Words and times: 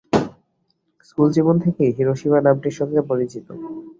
স্কুলজীবন 1.05 1.55
থেকেই 1.65 1.91
হিরোশিমা 1.97 2.39
নামটির 2.41 2.77
সঙ্গে 2.79 3.01
পরিচিত। 3.09 3.47